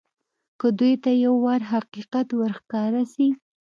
[0.59, 3.27] که دوى ته يو وار حقيقت ورښکاره سي.